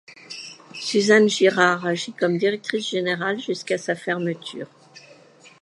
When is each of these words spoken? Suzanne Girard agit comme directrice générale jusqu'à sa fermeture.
Suzanne 0.73 1.29
Girard 1.29 1.85
agit 1.85 2.13
comme 2.13 2.39
directrice 2.39 2.89
générale 2.89 3.39
jusqu'à 3.39 3.77
sa 3.77 3.93
fermeture. 3.93 4.65